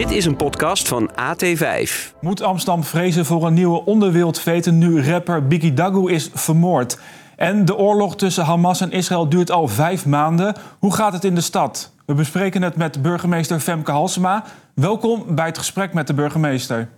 Dit 0.00 0.10
is 0.10 0.24
een 0.24 0.36
podcast 0.36 0.88
van 0.88 1.10
AT5. 1.10 2.12
Moet 2.20 2.42
Amsterdam 2.42 2.84
vrezen 2.84 3.24
voor 3.24 3.46
een 3.46 3.54
nieuwe 3.54 3.84
onderwereldveten 3.84 4.78
nu 4.78 5.02
rapper 5.02 5.46
Biggie 5.46 5.74
Dagu 5.74 6.10
is 6.10 6.30
vermoord? 6.34 6.98
En 7.36 7.64
de 7.64 7.76
oorlog 7.76 8.16
tussen 8.16 8.44
Hamas 8.44 8.80
en 8.80 8.90
Israël 8.90 9.28
duurt 9.28 9.50
al 9.50 9.68
vijf 9.68 10.06
maanden. 10.06 10.54
Hoe 10.78 10.94
gaat 10.94 11.12
het 11.12 11.24
in 11.24 11.34
de 11.34 11.40
stad? 11.40 11.92
We 12.06 12.14
bespreken 12.14 12.62
het 12.62 12.76
met 12.76 13.02
burgemeester 13.02 13.60
Femke 13.60 13.90
Halsema. 13.90 14.44
Welkom 14.74 15.34
bij 15.34 15.46
het 15.46 15.58
gesprek 15.58 15.94
met 15.94 16.06
de 16.06 16.14
burgemeester. 16.14 16.88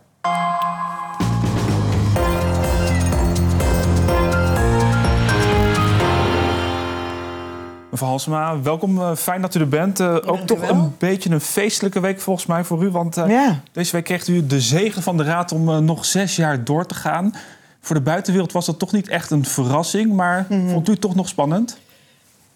Mevrouw 7.92 8.08
Halsema, 8.08 8.62
welkom. 8.62 8.98
Uh, 8.98 9.14
fijn 9.14 9.40
dat 9.40 9.54
u 9.54 9.60
er 9.60 9.68
bent. 9.68 10.00
Uh, 10.00 10.14
ook 10.24 10.40
toch 10.46 10.68
een 10.68 10.94
beetje 10.98 11.30
een 11.30 11.40
feestelijke 11.40 12.00
week 12.00 12.20
volgens 12.20 12.46
mij 12.46 12.64
voor 12.64 12.82
u. 12.82 12.90
Want 12.90 13.16
uh, 13.16 13.28
ja. 13.28 13.60
deze 13.72 13.92
week 13.92 14.04
kreeg 14.04 14.26
u 14.26 14.46
de 14.46 14.60
zegen 14.60 15.02
van 15.02 15.16
de 15.16 15.22
Raad 15.22 15.52
om 15.52 15.84
nog 15.84 16.04
zes 16.04 16.36
jaar 16.36 16.64
door 16.64 16.86
te 16.86 16.94
gaan. 16.94 17.34
Voor 17.80 17.96
de 17.96 18.02
buitenwereld 18.02 18.52
was 18.52 18.66
dat 18.66 18.78
toch 18.78 18.92
niet 18.92 19.08
echt 19.08 19.30
een 19.30 19.44
verrassing. 19.44 20.12
Maar 20.12 20.46
mm 20.48 20.58
-hmm. 20.58 20.68
vond 20.70 20.88
u 20.88 20.90
het 20.90 21.00
toch 21.00 21.14
nog 21.14 21.28
spannend? 21.28 21.78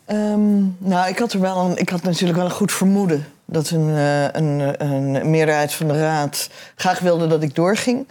Um, 0.07 0.77
nou, 0.79 1.09
ik 1.09 1.19
had, 1.19 1.33
er 1.33 1.41
wel 1.41 1.65
een, 1.65 1.77
ik 1.77 1.89
had 1.89 2.03
natuurlijk 2.03 2.39
wel 2.39 2.47
een 2.47 2.53
goed 2.53 2.73
vermoeden... 2.73 3.27
dat 3.45 3.71
een, 3.71 3.89
een, 4.37 4.85
een 4.85 5.31
meerderheid 5.31 5.73
van 5.75 5.89
de 5.89 5.99
Raad 5.99 6.51
graag 6.77 6.99
wilde 6.99 7.27
dat 7.27 7.43
ik 7.43 7.55
doorging. 7.55 8.07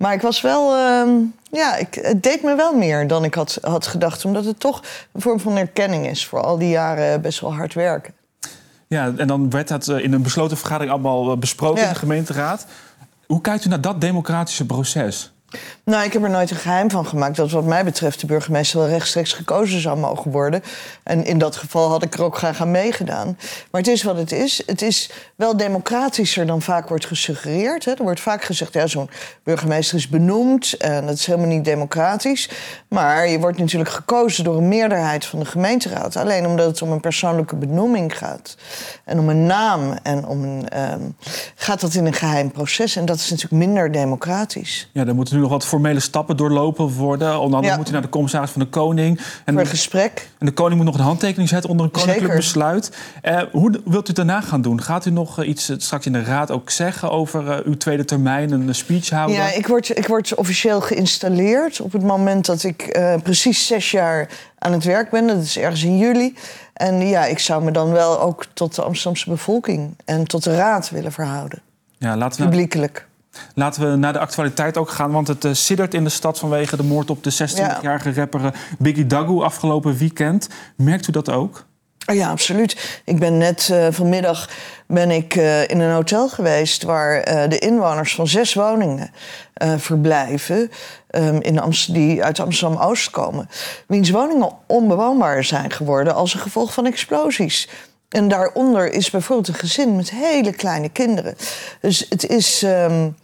Maar 0.00 0.12
ik 0.12 0.20
was 0.20 0.40
wel... 0.40 0.76
Uh, 0.76 1.12
ja, 1.50 1.76
ik, 1.76 1.94
het 1.94 2.22
deed 2.22 2.42
me 2.42 2.54
wel 2.54 2.74
meer 2.74 3.06
dan 3.06 3.24
ik 3.24 3.34
had, 3.34 3.58
had 3.60 3.86
gedacht. 3.86 4.24
Omdat 4.24 4.44
het 4.44 4.60
toch 4.60 4.82
een 5.12 5.20
vorm 5.20 5.40
van 5.40 5.56
erkenning 5.56 6.06
is 6.06 6.26
voor 6.26 6.40
al 6.40 6.58
die 6.58 6.68
jaren 6.68 7.20
best 7.20 7.40
wel 7.40 7.54
hard 7.54 7.74
werken. 7.74 8.14
Ja, 8.88 9.12
en 9.16 9.26
dan 9.26 9.50
werd 9.50 9.68
dat 9.68 9.88
in 9.88 10.12
een 10.12 10.22
besloten 10.22 10.56
vergadering 10.56 10.92
allemaal 10.92 11.36
besproken 11.36 11.80
ja. 11.80 11.86
in 11.86 11.92
de 11.92 11.98
gemeenteraad. 11.98 12.66
Hoe 13.26 13.40
kijkt 13.40 13.64
u 13.64 13.68
naar 13.68 13.80
dat 13.80 14.00
democratische 14.00 14.66
proces? 14.66 15.32
Nou, 15.84 16.04
ik 16.04 16.12
heb 16.12 16.22
er 16.22 16.30
nooit 16.30 16.50
een 16.50 16.56
geheim 16.56 16.90
van 16.90 17.06
gemaakt 17.06 17.36
dat 17.36 17.50
wat 17.50 17.64
mij 17.64 17.84
betreft 17.84 18.20
de 18.20 18.26
burgemeester 18.26 18.78
wel 18.78 18.88
rechtstreeks 18.88 19.32
gekozen 19.32 19.80
zou 19.80 19.98
mogen 19.98 20.30
worden. 20.30 20.62
En 21.02 21.24
in 21.24 21.38
dat 21.38 21.56
geval 21.56 21.88
had 21.88 22.02
ik 22.02 22.14
er 22.14 22.22
ook 22.22 22.36
graag 22.36 22.60
aan 22.60 22.70
meegedaan. 22.70 23.38
Maar 23.70 23.80
het 23.80 23.90
is 23.90 24.02
wat 24.02 24.16
het 24.16 24.32
is. 24.32 24.62
Het 24.66 24.82
is 24.82 25.10
wel 25.36 25.56
democratischer 25.56 26.46
dan 26.46 26.62
vaak 26.62 26.88
wordt 26.88 27.06
gesuggereerd. 27.06 27.84
Hè. 27.84 27.92
Er 27.92 28.02
wordt 28.02 28.20
vaak 28.20 28.44
gezegd, 28.44 28.72
ja, 28.72 28.86
zo'n 28.86 29.10
burgemeester 29.42 29.96
is 29.96 30.08
benoemd 30.08 30.76
en 30.76 31.06
dat 31.06 31.14
is 31.14 31.26
helemaal 31.26 31.48
niet 31.48 31.64
democratisch. 31.64 32.50
Maar 32.88 33.28
je 33.28 33.38
wordt 33.38 33.58
natuurlijk 33.58 33.90
gekozen 33.90 34.44
door 34.44 34.56
een 34.56 34.68
meerderheid 34.68 35.24
van 35.24 35.38
de 35.38 35.44
gemeenteraad. 35.44 36.16
Alleen 36.16 36.46
omdat 36.46 36.66
het 36.66 36.82
om 36.82 36.90
een 36.90 37.00
persoonlijke 37.00 37.56
benoeming 37.56 38.18
gaat. 38.18 38.56
En 39.04 39.18
om 39.18 39.28
een 39.28 39.46
naam 39.46 39.98
en 40.02 40.26
om 40.26 40.42
een, 40.42 40.92
um, 40.92 41.16
gaat 41.54 41.80
dat 41.80 41.94
in 41.94 42.06
een 42.06 42.12
geheim 42.12 42.50
proces. 42.50 42.96
En 42.96 43.04
dat 43.04 43.16
is 43.16 43.30
natuurlijk 43.30 43.64
minder 43.64 43.92
democratisch. 43.92 44.90
Ja, 44.92 45.04
dan 45.04 45.14
moeten 45.14 45.39
nu 45.40 45.46
nog 45.46 45.58
wat 45.58 45.66
formele 45.66 46.00
stappen 46.00 46.36
doorlopen 46.36 46.88
worden. 46.88 47.40
Onder 47.40 47.54
andere 47.54 47.66
ja. 47.66 47.76
moet 47.76 47.84
hij 47.84 47.92
naar 47.92 48.02
de 48.02 48.08
commissaris 48.08 48.50
van 48.50 48.60
de 48.60 48.68
Koning. 48.68 49.18
En, 49.44 49.52
Voor 49.52 49.62
een 49.62 49.68
gesprek. 49.68 50.28
En 50.38 50.46
de 50.46 50.52
Koning 50.52 50.76
moet 50.76 50.84
nog 50.84 50.98
een 50.98 51.04
handtekening 51.04 51.48
zetten 51.48 51.70
onder 51.70 51.86
een 51.86 51.92
koninklijk 51.92 52.20
Zeker. 52.20 52.36
besluit. 52.36 52.96
Uh, 53.22 53.42
hoe 53.52 53.80
wilt 53.84 54.08
u 54.08 54.12
daarna 54.12 54.40
gaan 54.40 54.62
doen? 54.62 54.82
Gaat 54.82 55.06
u 55.06 55.10
nog 55.10 55.40
uh, 55.40 55.48
iets 55.48 55.72
straks 55.76 56.06
in 56.06 56.12
de 56.12 56.24
raad 56.24 56.50
ook 56.50 56.70
zeggen 56.70 57.10
over 57.10 57.62
uw 57.64 57.76
tweede 57.76 58.04
termijn, 58.04 58.50
een 58.52 58.74
speech 58.74 59.10
houden? 59.10 59.36
Ja, 59.36 59.52
ik 59.52 59.66
word, 59.66 59.98
ik 59.98 60.06
word 60.06 60.34
officieel 60.34 60.80
geïnstalleerd 60.80 61.80
op 61.80 61.92
het 61.92 62.02
moment 62.02 62.46
dat 62.46 62.62
ik 62.62 62.98
precies 63.22 63.66
zes 63.66 63.90
jaar 63.90 64.28
aan 64.58 64.72
het 64.72 64.84
werk 64.84 65.10
ben. 65.10 65.26
Dat 65.26 65.42
is 65.42 65.58
ergens 65.58 65.82
in 65.82 65.98
juli. 65.98 66.34
En 66.72 67.08
ja, 67.08 67.24
ik 67.24 67.38
zou 67.38 67.64
me 67.64 67.70
dan 67.70 67.90
wel 67.90 68.20
ook 68.20 68.46
tot 68.52 68.74
de 68.74 68.82
Amsterdamse 68.82 69.30
bevolking 69.30 69.94
en 70.04 70.24
tot 70.24 70.44
de 70.44 70.56
raad 70.56 70.90
willen 70.90 71.12
verhouden. 71.12 71.62
Ja, 71.98 72.16
laten 72.16 72.40
we 72.40 72.48
Publiekelijk. 72.48 73.08
Laten 73.54 73.90
we 73.90 73.96
naar 73.96 74.12
de 74.12 74.18
actualiteit 74.18 74.76
ook 74.76 74.90
gaan, 74.90 75.10
want 75.10 75.28
het 75.28 75.44
uh, 75.44 75.52
siddert 75.52 75.94
in 75.94 76.04
de 76.04 76.10
stad 76.10 76.38
vanwege 76.38 76.76
de 76.76 76.82
moord 76.82 77.10
op 77.10 77.24
de 77.24 77.32
26-jarige 77.32 78.12
rapper 78.12 78.44
eh, 78.44 78.52
Biggie 78.78 79.06
Dagu 79.06 79.42
afgelopen 79.42 79.96
weekend. 79.96 80.48
Merkt 80.76 81.08
u 81.08 81.12
dat 81.12 81.30
ook? 81.30 81.68
Ja, 82.12 82.30
absoluut. 82.30 83.00
Ik 83.04 83.18
ben 83.18 83.38
net 83.38 83.68
uh, 83.72 83.86
vanmiddag 83.90 84.48
ben 84.86 85.10
ik 85.10 85.34
uh, 85.36 85.68
in 85.68 85.80
een 85.80 85.92
hotel 85.92 86.28
geweest 86.28 86.82
waar 86.82 87.28
uh, 87.28 87.48
de 87.48 87.58
inwoners 87.58 88.14
van 88.14 88.28
zes 88.28 88.54
woningen 88.54 89.10
verblijven. 89.76 90.70
Um, 91.10 91.40
in 91.40 91.60
Amst 91.60 91.94
die 91.94 92.24
uit 92.24 92.40
Amsterdam-Oost 92.40 93.10
komen. 93.10 93.48
Wiens 93.86 94.10
woningen 94.10 94.52
onbewoonbaar 94.66 95.44
zijn 95.44 95.70
geworden 95.70 96.14
als 96.14 96.34
een 96.34 96.40
gevolg 96.40 96.72
van 96.72 96.86
explosies. 96.86 97.68
En 98.10 98.28
daaronder 98.28 98.92
is 98.92 99.10
bijvoorbeeld 99.10 99.48
een 99.48 99.54
gezin 99.54 99.96
met 99.96 100.10
hele 100.10 100.52
kleine 100.52 100.88
kinderen. 100.88 101.34
Dus 101.80 102.06
het 102.08 102.26
is 102.26 102.62
um, 102.62 103.16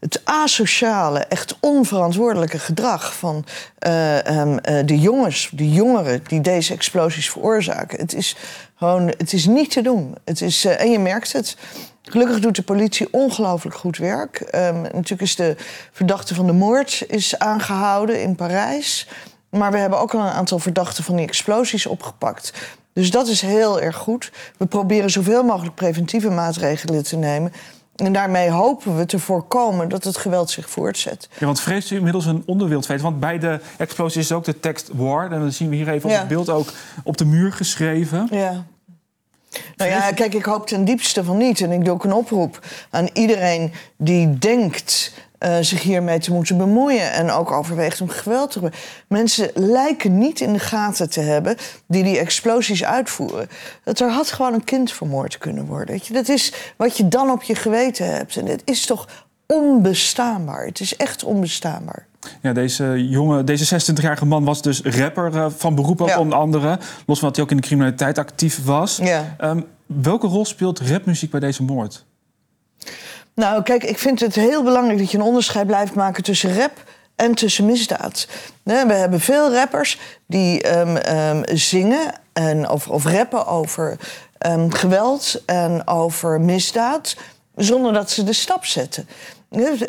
het 0.00 0.20
asociale, 0.24 1.18
echt 1.18 1.56
onverantwoordelijke 1.60 2.58
gedrag 2.58 3.14
van 3.16 3.44
uh, 3.86 4.16
um, 4.16 4.52
uh, 4.52 4.58
de 4.84 4.98
jongens, 4.98 5.50
de 5.52 5.70
jongeren 5.70 6.22
die 6.26 6.40
deze 6.40 6.72
explosies 6.72 7.30
veroorzaken. 7.30 7.98
Het 7.98 8.14
is 8.14 8.36
gewoon, 8.74 9.06
het 9.06 9.32
is 9.32 9.46
niet 9.46 9.70
te 9.70 9.82
doen. 9.82 10.14
Het 10.24 10.40
is, 10.40 10.64
uh, 10.64 10.80
en 10.80 10.90
je 10.90 10.98
merkt 10.98 11.32
het. 11.32 11.56
Gelukkig 12.02 12.40
doet 12.40 12.56
de 12.56 12.62
politie 12.62 13.08
ongelooflijk 13.10 13.76
goed 13.76 13.96
werk. 13.96 14.40
Um, 14.54 14.80
natuurlijk 14.82 15.20
is 15.22 15.36
de 15.36 15.56
verdachte 15.92 16.34
van 16.34 16.46
de 16.46 16.52
moord 16.52 17.04
is 17.08 17.38
aangehouden 17.38 18.22
in 18.22 18.34
Parijs. 18.34 19.08
Maar 19.50 19.72
we 19.72 19.78
hebben 19.78 19.98
ook 19.98 20.14
al 20.14 20.20
een 20.20 20.32
aantal 20.32 20.58
verdachten 20.58 21.04
van 21.04 21.16
die 21.16 21.26
explosies 21.26 21.86
opgepakt. 21.86 22.52
Dus 22.94 23.10
dat 23.10 23.28
is 23.28 23.40
heel 23.40 23.80
erg 23.80 23.96
goed. 23.96 24.32
We 24.56 24.66
proberen 24.66 25.10
zoveel 25.10 25.42
mogelijk 25.42 25.74
preventieve 25.74 26.30
maatregelen 26.30 27.04
te 27.04 27.16
nemen. 27.16 27.52
En 27.96 28.12
daarmee 28.12 28.50
hopen 28.50 28.96
we 28.96 29.06
te 29.06 29.18
voorkomen 29.18 29.88
dat 29.88 30.04
het 30.04 30.16
geweld 30.16 30.50
zich 30.50 30.70
voortzet. 30.70 31.28
Ja, 31.38 31.46
want 31.46 31.60
vreest 31.60 31.90
u 31.90 31.96
inmiddels 31.96 32.26
een 32.26 32.42
onderwereldfeit? 32.46 33.00
Want 33.00 33.20
bij 33.20 33.38
de 33.38 33.60
explosie 33.78 34.20
is 34.20 34.32
ook 34.32 34.44
de 34.44 34.60
tekst 34.60 34.90
war. 34.92 35.32
En 35.32 35.40
dan 35.40 35.52
zien 35.52 35.68
we 35.68 35.76
hier 35.76 35.88
even 35.88 36.10
op 36.10 36.16
het 36.16 36.28
beeld 36.28 36.48
ook 36.48 36.68
op 37.04 37.16
de 37.16 37.24
muur 37.24 37.52
geschreven. 37.52 38.28
Ja. 38.30 38.64
Nou 39.76 39.90
ja, 39.90 40.12
kijk, 40.12 40.34
ik 40.34 40.44
hoop 40.44 40.66
ten 40.66 40.84
diepste 40.84 41.24
van 41.24 41.36
niet. 41.36 41.60
En 41.60 41.70
ik 41.70 41.84
doe 41.84 41.94
ook 41.94 42.04
een 42.04 42.12
oproep 42.12 42.58
aan 42.90 43.08
iedereen 43.12 43.72
die 43.96 44.38
denkt 44.38 45.12
uh, 45.44 45.56
zich 45.60 45.82
hiermee 45.82 46.18
te 46.18 46.32
moeten 46.32 46.56
bemoeien. 46.56 47.12
En 47.12 47.30
ook 47.30 47.50
overweegt 47.50 48.00
om 48.00 48.08
geweld 48.08 48.50
te 48.50 48.58
gebruiken. 48.58 48.80
Mensen 49.08 49.50
lijken 49.54 50.18
niet 50.18 50.40
in 50.40 50.52
de 50.52 50.58
gaten 50.58 51.10
te 51.10 51.20
hebben 51.20 51.56
die 51.86 52.02
die 52.02 52.18
explosies 52.18 52.84
uitvoeren. 52.84 53.48
Dat 53.84 54.00
er 54.00 54.10
had 54.10 54.32
gewoon 54.32 54.54
een 54.54 54.64
kind 54.64 54.92
vermoord 54.92 55.38
kunnen 55.38 55.66
worden. 55.66 55.94
Weet 55.94 56.06
je? 56.06 56.14
Dat 56.14 56.28
is 56.28 56.52
wat 56.76 56.96
je 56.96 57.08
dan 57.08 57.30
op 57.30 57.42
je 57.42 57.54
geweten 57.54 58.14
hebt. 58.14 58.36
En 58.36 58.46
het 58.46 58.62
is 58.64 58.86
toch 58.86 59.08
onbestaanbaar. 59.46 60.66
Het 60.66 60.80
is 60.80 60.96
echt 60.96 61.24
onbestaanbaar. 61.24 62.06
Ja, 62.42 62.52
deze 62.52 63.08
jonge, 63.08 63.44
deze 63.44 63.80
26-jarige 63.80 64.26
man 64.26 64.44
was 64.44 64.62
dus 64.62 64.82
rapper 64.82 65.34
uh, 65.34 65.46
van 65.56 65.74
beroep 65.74 66.00
ook 66.00 66.08
ja. 66.08 66.18
onder 66.18 66.38
andere. 66.38 66.78
Los 67.06 67.18
van 67.18 67.28
dat 67.28 67.36
hij 67.36 67.44
ook 67.44 67.50
in 67.50 67.56
de 67.56 67.62
criminaliteit 67.62 68.18
actief 68.18 68.64
was. 68.64 68.96
Ja. 68.96 69.36
Um, 69.40 69.64
welke 69.86 70.26
rol 70.26 70.44
speelt 70.44 70.80
rapmuziek 70.80 71.30
bij 71.30 71.40
deze 71.40 71.62
moord? 71.62 72.04
Nou, 73.34 73.62
kijk, 73.62 73.84
ik 73.84 73.98
vind 73.98 74.20
het 74.20 74.34
heel 74.34 74.62
belangrijk 74.62 74.98
dat 74.98 75.10
je 75.10 75.18
een 75.18 75.24
onderscheid 75.24 75.66
blijft 75.66 75.94
maken 75.94 76.22
tussen 76.22 76.56
rap 76.58 76.82
en 77.16 77.34
tussen 77.34 77.66
misdaad. 77.66 78.28
We 78.62 78.72
hebben 78.72 79.20
veel 79.20 79.52
rappers 79.52 79.98
die 80.26 80.78
um, 80.78 80.96
um, 80.96 81.42
zingen 81.52 82.12
en 82.32 82.70
of, 82.70 82.88
of 82.88 83.04
rappen 83.04 83.46
over 83.46 83.98
um, 84.46 84.72
geweld 84.72 85.42
en 85.46 85.86
over 85.86 86.40
misdaad, 86.40 87.16
zonder 87.56 87.92
dat 87.92 88.10
ze 88.10 88.24
de 88.24 88.32
stap 88.32 88.64
zetten. 88.64 89.08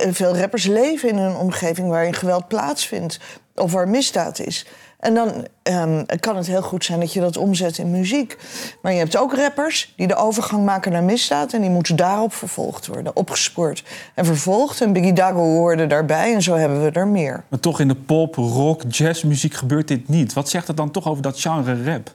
Veel 0.10 0.38
rappers 0.38 0.66
leven 0.66 1.10
in 1.10 1.18
een 1.18 1.36
omgeving 1.36 1.90
waarin 1.90 2.14
geweld 2.14 2.48
plaatsvindt 2.48 3.20
of 3.56 3.72
waar 3.72 3.88
misdaad 3.88 4.40
is. 4.40 4.66
En 5.00 5.14
dan 5.14 5.48
um, 5.64 6.06
kan 6.20 6.36
het 6.36 6.48
heel 6.48 6.62
goed 6.62 6.86
zijn 6.86 7.00
dat 7.00 7.14
je 7.14 7.20
dat 7.20 7.38
omzet 7.38 7.78
in 7.78 7.92
muziek. 7.92 8.38
Maar 8.82 8.92
je 8.92 8.98
hebt 8.98 9.18
ook 9.18 9.36
rappers 9.36 9.94
die 9.98 10.08
de 10.08 10.16
overgang 10.16 10.66
maken 10.66 10.92
naar 10.92 11.04
misdaad... 11.04 11.54
en 11.54 11.62
die 11.62 11.70
moeten 11.70 11.96
daarop 11.96 12.34
vervolgd 12.34 12.88
worden, 12.88 13.16
opgespoord 13.16 13.84
en 14.14 14.26
vervolgd. 14.26 14.82
En 14.82 14.94
Biggie 14.94 15.14
Dago 15.14 15.44
hoorde 15.44 15.88
daarbij 15.88 16.34
en 16.34 16.42
zo 16.42 16.56
hebben 16.56 16.84
we 16.84 16.92
er 16.92 17.08
meer. 17.08 17.44
Maar 17.48 17.60
toch 17.60 17.80
in 17.80 17.88
de 17.88 17.96
pop, 17.96 18.36
rock, 18.36 18.82
jazzmuziek 18.90 19.54
gebeurt 19.54 19.88
dit 19.88 20.10
niet. 20.10 20.34
Wat 20.34 20.50
zegt 20.50 20.68
het 20.68 20.78
dan 20.78 20.92
toch 20.92 21.08
over 21.08 21.24
dat 21.24 21.40
genre 21.40 21.84
rap? 21.84 22.14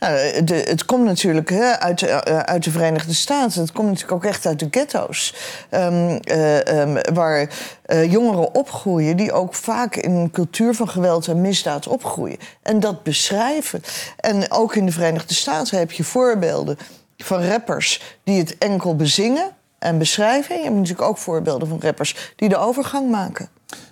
Nou, 0.00 0.12
het 0.48 0.84
komt 0.84 1.04
natuurlijk 1.04 1.50
hè, 1.50 1.78
uit, 1.78 2.02
uh, 2.02 2.18
uit, 2.18 2.64
de 2.64 2.70
Verenigde 2.70 3.14
Staten. 3.14 3.60
Het 3.60 3.72
komt 3.72 3.88
natuurlijk 3.88 4.12
ook 4.12 4.24
echt 4.24 4.46
uit 4.46 4.58
de 4.58 4.68
ghetto's. 4.70 5.34
Um, 5.70 6.20
uh, 6.24 6.58
um, 6.58 6.98
waar 7.14 7.48
uh, 7.86 8.12
jongeren 8.12 8.54
opgroeien 8.54 9.16
die 9.16 9.32
ook 9.32 9.54
vaak 9.54 9.96
in 9.96 10.10
een 10.10 10.30
cultuur 10.30 10.74
van 10.74 10.88
geweld 10.88 11.28
en 11.28 11.40
misdaad 11.40 11.86
opgroeien. 11.86 12.38
En 12.62 12.80
dat 12.80 13.02
beschrijven. 13.02 13.82
En 14.16 14.52
ook 14.52 14.74
in 14.74 14.86
de 14.86 14.92
Verenigde 14.92 15.34
Staten 15.34 15.78
heb 15.78 15.92
je 15.92 16.04
voorbeelden 16.04 16.78
van 17.16 17.44
rappers 17.44 18.18
die 18.24 18.38
het 18.38 18.58
enkel 18.58 18.96
bezingen 18.96 19.50
en 19.78 19.98
beschrijven. 19.98 20.56
Je 20.56 20.62
hebt 20.62 20.74
natuurlijk 20.74 21.08
ook 21.08 21.18
voorbeelden 21.18 21.68
van 21.68 21.80
rappers 21.80 22.32
die 22.36 22.48
de 22.48 22.56
overgang 22.56 23.10
maken. 23.10 23.48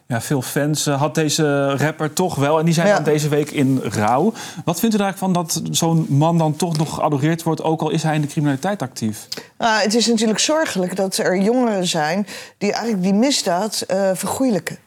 Ja, 0.06 0.20
veel 0.20 0.42
fans 0.42 0.86
uh, 0.86 1.00
had 1.00 1.14
deze 1.14 1.76
rapper 1.76 2.12
toch 2.12 2.34
wel. 2.34 2.58
En 2.58 2.64
die 2.64 2.74
zijn 2.74 2.86
Ja. 2.86 2.94
dan 2.94 3.04
deze 3.04 3.28
week 3.28 3.50
in 3.50 3.80
rouw. 3.82 4.32
Wat 4.64 4.80
vindt 4.80 4.94
u 4.96 4.98
eigenlijk 4.98 5.18
van 5.18 5.32
dat 5.32 5.62
zo'n 5.76 6.06
man 6.08 6.38
dan 6.38 6.56
toch 6.56 6.76
nog 6.76 6.94
geadoreerd 6.94 7.42
wordt... 7.42 7.62
ook 7.62 7.80
al 7.80 7.90
is 7.90 8.02
hij 8.02 8.14
in 8.14 8.20
de 8.20 8.26
criminaliteit 8.26 8.82
actief? 8.82 9.28
Nou, 9.58 9.82
het 9.82 9.94
is 9.94 10.06
natuurlijk 10.06 10.38
zorgelijk 10.38 10.96
dat 10.96 11.16
er 11.16 11.36
jongeren 11.38 11.86
zijn 11.86 12.26
die 12.58 12.72
eigenlijk 12.72 13.02
die 13.02 13.14
misdaad 13.14 13.80
eh 13.80 14.10
vergoeilijken. 14.14 14.78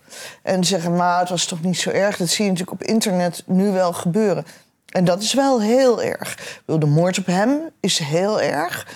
En 0.42 0.64
zeggen, 0.64 0.96
maar 0.96 1.20
het 1.20 1.30
was 1.30 1.46
toch 1.46 1.62
niet 1.62 1.78
zo 1.78 1.90
erg. 1.90 2.18
Dat 2.18 2.30
zie 2.30 2.46
je 2.46 2.52
natuurlijk 2.52 2.82
op 2.82 2.88
internet 2.88 3.44
nu 3.46 3.72
wel 3.72 3.94
gebeuren. 3.94 4.46
En 4.88 5.06
dat 5.06 5.22
is 5.22 5.34
wel 5.34 5.62
heel 5.62 6.02
erg. 6.04 6.60
De 6.66 6.86
moord 6.86 7.18
op 7.18 7.26
hem 7.26 7.60
is 7.80 8.00
heel 8.00 8.42
erg. 8.42 8.88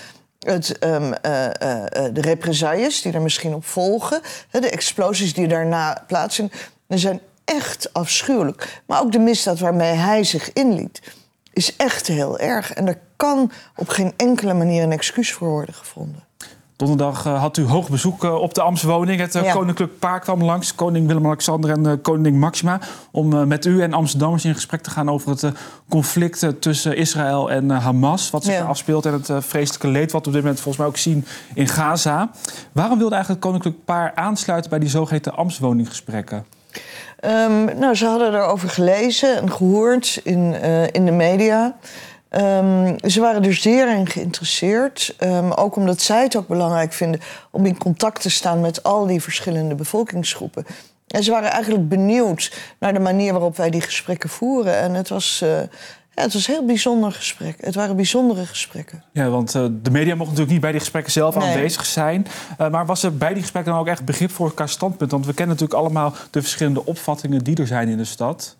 Het, 0.42 0.78
ehm, 0.78 1.12
eh, 1.12 1.44
eh, 1.46 2.06
eh, 2.06 2.14
de 2.14 2.20
represailles 2.20 3.02
die 3.02 3.12
er 3.12 3.22
misschien 3.22 3.54
op 3.54 3.64
volgen, 3.64 4.20
de 4.50 4.70
explosies 4.70 5.34
die 5.34 5.48
daarna 5.48 6.04
plaatsvinden, 6.06 6.56
zijn 6.88 7.20
echt 7.44 7.92
afschuwelijk. 7.92 8.82
Maar 8.86 9.00
ook 9.00 9.12
de 9.12 9.18
misdaad 9.18 9.58
waarmee 9.58 9.92
hij 9.92 10.24
zich 10.24 10.52
inliet, 10.52 11.02
is 11.52 11.76
echt 11.76 12.06
heel 12.06 12.38
erg. 12.38 12.72
En 12.72 12.86
er 12.86 12.98
kan 13.16 13.52
op 13.76 13.88
geen 13.88 14.12
enkele 14.16 14.54
manier 14.54 14.82
een 14.82 14.92
excuus 14.92 15.32
voor 15.32 15.48
worden 15.48 15.74
gevonden. 15.74 16.24
Donderdag 16.86 17.26
eh, 17.26 17.40
had 17.40 17.56
u 17.56 17.64
hoog 17.64 17.88
bezoek 17.88 18.24
eh, 18.24 18.34
op 18.34 18.54
de 18.54 18.62
Amstwoning. 18.62 19.20
Het 19.20 19.34
eh, 19.34 19.44
Ja. 19.44 19.52
koninklijk 19.52 19.98
paar 19.98 20.20
kwam 20.20 20.42
langs. 20.42 20.74
Koning 20.74 21.06
Willem-Alexander 21.06 21.70
en 21.70 22.00
koningin 22.00 22.38
Maxima. 22.38 22.80
Om 23.10 23.46
met 23.48 23.64
u 23.64 23.82
en 23.82 23.92
Amsterdammers 23.92 24.44
in 24.44 24.54
gesprek 24.54 24.80
te 24.82 24.90
gaan 24.90 25.10
over 25.10 25.30
het 25.30 25.44
conflict 25.88 26.46
tussen 26.60 26.96
Israël 26.96 27.50
en 27.50 27.70
Hamas. 27.70 28.30
Wat 28.30 28.44
zich 28.44 28.54
Ja. 28.54 28.64
afspeelt 28.64 29.06
en 29.06 29.12
het 29.12 29.30
vreselijke 29.44 29.88
leed 29.88 30.12
wat 30.12 30.20
we 30.22 30.26
op 30.26 30.32
dit 30.34 30.42
moment 30.42 30.60
volgens 30.60 30.76
mij 30.76 30.86
ook 30.86 30.96
zien 30.96 31.24
in 31.54 31.68
Gaza. 31.68 32.30
Waarom 32.72 32.98
wilde 32.98 33.14
eigenlijk 33.14 33.44
het 33.44 33.52
koninklijk 33.52 33.84
paar 33.84 34.12
aansluiten 34.14 34.70
bij 34.70 34.78
die 34.78 34.88
zogeheten 34.88 35.36
Amstwoninggesprekken? 35.36 36.44
Ehm, 37.20 37.64
nou, 37.78 37.94
ze 37.94 38.06
hadden 38.06 38.34
erover 38.34 38.68
gelezen 38.68 39.36
en 39.36 39.52
gehoord 39.52 40.20
in, 40.24 40.54
in 40.92 41.04
de 41.04 41.12
media. 41.12 41.74
Ehm, 42.32 42.96
ze 43.08 43.20
waren 43.20 43.44
er 43.44 43.54
zeer 43.54 43.96
in 43.96 44.06
geïnteresseerd. 44.06 45.14
Ehm, 45.18 45.50
ook 45.50 45.76
omdat 45.76 46.00
zij 46.00 46.22
het 46.22 46.36
ook 46.36 46.46
belangrijk 46.48 46.92
vinden 46.92 47.20
om 47.50 47.66
in 47.66 47.78
contact 47.78 48.22
te 48.22 48.30
staan 48.30 48.60
met 48.60 48.82
al 48.82 49.06
die 49.06 49.22
verschillende 49.22 49.74
bevolkingsgroepen. 49.74 50.66
En 51.06 51.22
ze 51.22 51.30
waren 51.30 51.50
eigenlijk 51.50 51.88
benieuwd 51.88 52.52
naar 52.78 52.92
de 52.92 52.98
manier 52.98 53.32
waarop 53.32 53.56
wij 53.56 53.70
die 53.70 53.80
gesprekken 53.80 54.28
voeren. 54.28 54.76
En 54.76 54.94
het 54.94 55.08
was, 55.08 55.40
eh, 55.42 55.60
ja, 56.14 56.22
het 56.22 56.32
was 56.32 56.48
een 56.48 56.54
heel 56.54 56.64
bijzonder 56.64 57.12
gesprek. 57.12 57.56
Het 57.60 57.74
waren 57.74 57.96
bijzondere 57.96 58.46
gesprekken. 58.46 59.02
Ja, 59.12 59.28
want 59.28 59.54
eh, 59.54 59.64
de 59.82 59.90
media 59.90 60.14
mochten 60.14 60.18
natuurlijk 60.18 60.50
niet 60.50 60.60
bij 60.60 60.70
die 60.70 60.80
gesprekken 60.80 61.12
zelf 61.12 61.34
Nee. 61.34 61.48
aanwezig 61.48 61.86
zijn. 61.86 62.26
Eh, 62.58 62.70
maar 62.70 62.86
was 62.86 63.02
er 63.02 63.16
bij 63.16 63.32
die 63.32 63.42
gesprekken 63.42 63.72
dan 63.72 63.80
ook 63.80 63.86
echt 63.86 64.04
begrip 64.04 64.30
voor 64.30 64.46
elkaar 64.46 64.68
standpunt? 64.68 65.10
Want 65.10 65.26
we 65.26 65.34
kennen 65.34 65.54
natuurlijk 65.54 65.80
allemaal 65.80 66.14
de 66.30 66.40
verschillende 66.40 66.84
opvattingen 66.86 67.44
die 67.44 67.56
er 67.56 67.66
zijn 67.66 67.88
in 67.88 67.96
de 67.96 68.04
stad. 68.04 68.56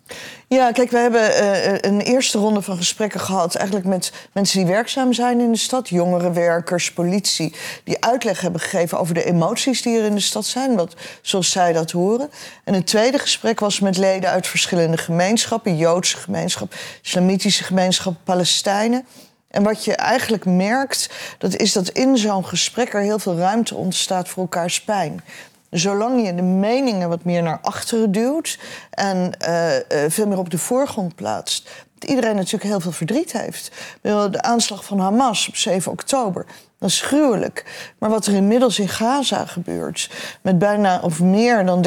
Ja, 0.47 0.71
kijk, 0.71 0.91
we 0.91 0.97
hebben 0.97 1.35
eh, 1.35 1.91
een 1.91 2.01
eerste 2.01 2.37
ronde 2.37 2.61
van 2.61 2.77
gesprekken 2.77 3.19
gehad... 3.19 3.55
eigenlijk 3.55 3.87
met 3.87 4.11
mensen 4.31 4.57
die 4.57 4.67
werkzaam 4.67 5.13
zijn 5.13 5.39
in 5.39 5.51
de 5.51 5.57
stad. 5.57 5.89
Jongerenwerkers, 5.89 6.93
politie, 6.93 7.55
die 7.83 8.03
uitleg 8.03 8.41
hebben 8.41 8.61
gegeven... 8.61 8.99
over 8.99 9.13
de 9.13 9.23
emoties 9.23 9.81
die 9.81 9.99
er 9.99 10.05
in 10.05 10.15
de 10.15 10.21
stad 10.21 10.45
zijn, 10.45 10.75
wat, 10.75 10.95
zoals 11.21 11.51
zij 11.51 11.73
dat 11.73 11.91
horen. 11.91 12.29
En 12.63 12.73
het 12.73 12.87
tweede 12.87 13.19
gesprek 13.19 13.59
was 13.59 13.79
met 13.79 13.97
leden 13.97 14.29
uit 14.29 14.47
verschillende 14.47 14.97
gemeenschappen... 14.97 15.77
Joodse 15.77 16.17
gemeenschap, 16.17 16.73
Islamitische 17.03 17.41
gemeenschap, 17.51 18.15
Palestijnen... 18.23 19.05
En 19.53 19.63
wat 19.63 19.85
je 19.85 19.95
eigenlijk 19.95 20.45
merkt, 20.45 21.09
dat 21.37 21.55
is 21.55 21.73
dat 21.73 21.89
in 21.89 22.17
zo'n 22.17 22.45
gesprek 22.45 22.93
er 22.93 23.01
heel 23.01 23.19
veel 23.19 23.37
ruimte 23.37 23.75
ontstaat 23.75 24.29
voor 24.29 24.43
elkaars 24.43 24.81
pijn. 24.81 25.23
Zolang 25.69 26.25
je 26.25 26.35
de 26.35 26.41
meningen 26.41 27.09
wat 27.09 27.23
meer 27.23 27.43
naar 27.43 27.59
achteren 27.61 28.11
duwt 28.11 28.59
en 28.89 29.39
eh, 29.39 29.75
eh, 29.75 30.11
veel 30.11 30.27
meer 30.27 30.37
op 30.37 30.49
de 30.49 30.57
voorgrond 30.57 31.15
plaatst, 31.15 31.69
dat 31.99 32.09
iedereen 32.09 32.35
natuurlijk 32.35 32.63
heel 32.63 32.79
veel 32.79 32.91
verdriet 32.91 33.31
heeft. 33.31 33.71
De 34.01 34.41
aanslag 34.41 34.85
van 34.85 34.99
Hamas 34.99 35.47
op 35.47 35.55
7 35.55 35.91
oktober, 35.91 36.45
dat 36.79 36.89
is 36.89 37.01
gruwelijk. 37.01 37.65
Maar 37.97 38.09
wat 38.09 38.25
er 38.25 38.33
inmiddels 38.33 38.79
in 38.79 38.89
Gaza 38.89 39.45
gebeurt, 39.45 40.09
met 40.41 40.59
bijna 40.59 40.99
of 40.99 41.21
meer 41.21 41.65
dan 41.65 41.85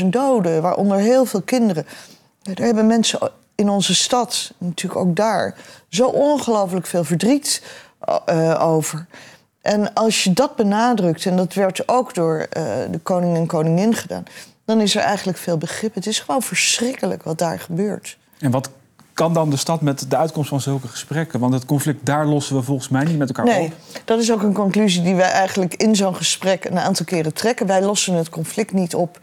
30.000 0.00 0.06
doden, 0.06 0.62
waaronder 0.62 0.98
heel 0.98 1.24
veel 1.24 1.42
kinderen. 1.42 1.86
Daar 2.42 2.66
hebben 2.66 2.86
mensen 2.86 3.30
in 3.60 3.68
onze 3.68 3.94
stad, 3.94 4.52
natuurlijk 4.58 5.00
ook 5.00 5.16
daar, 5.16 5.54
zo 5.88 6.06
ongelooflijk 6.06 6.86
veel 6.86 7.04
verdriet 7.04 7.62
eh, 8.24 8.66
over. 8.66 9.06
En 9.62 9.94
als 9.94 10.24
je 10.24 10.32
dat 10.32 10.56
benadrukt, 10.56 11.26
en 11.26 11.36
dat 11.36 11.54
werd 11.54 11.88
ook 11.88 12.14
door 12.14 12.38
eh, 12.38 12.62
de 12.90 12.98
koning 12.98 13.36
en 13.36 13.46
koningin 13.46 13.94
gedaan, 13.94 14.24
dan 14.64 14.80
is 14.80 14.96
er 14.96 15.02
eigenlijk 15.02 15.38
veel 15.38 15.58
begrip. 15.58 15.94
Het 15.94 16.06
is 16.06 16.20
gewoon 16.20 16.42
verschrikkelijk 16.42 17.22
wat 17.22 17.38
daar 17.38 17.60
gebeurt. 17.60 18.18
En 18.38 18.50
wat 18.50 18.70
kan 19.14 19.34
dan 19.34 19.50
de 19.50 19.56
stad 19.56 19.80
met 19.80 20.10
de 20.10 20.16
uitkomst 20.16 20.48
van 20.48 20.60
zulke 20.60 20.88
gesprekken? 20.88 21.40
Want 21.40 21.52
het 21.54 21.64
conflict 21.64 22.06
daar 22.06 22.26
lossen 22.26 22.56
we 22.56 22.62
volgens 22.62 22.88
mij 22.88 23.04
niet 23.04 23.18
met 23.18 23.28
elkaar 23.28 23.44
Nee, 23.44 23.66
op. 23.66 23.72
dat 24.04 24.20
is 24.20 24.32
ook 24.32 24.42
een 24.42 24.52
conclusie 24.52 25.02
die 25.02 25.14
wij 25.14 25.30
eigenlijk 25.30 25.74
in 25.74 25.96
zo'n 25.96 26.14
gesprek 26.16 26.64
een 26.64 26.78
aantal 26.78 27.04
keren 27.04 27.34
trekken. 27.34 27.66
Wij 27.66 27.82
lossen 27.82 28.14
het 28.14 28.28
conflict 28.28 28.72
niet 28.72 28.94
op. 28.94 29.18